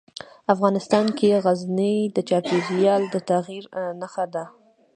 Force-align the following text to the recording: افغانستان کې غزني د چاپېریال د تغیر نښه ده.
افغانستان 0.53 1.05
کې 1.17 1.29
غزني 1.43 1.95
د 2.15 2.17
چاپېریال 2.29 3.01
د 3.13 3.15
تغیر 3.29 3.63
نښه 3.99 4.25
ده. 4.33 4.45